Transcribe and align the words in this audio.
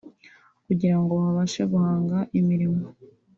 kugira 0.65 0.95
ngo 1.01 1.13
babashe 1.21 1.61
guhanga 1.71 2.17
imirimo 2.39 2.81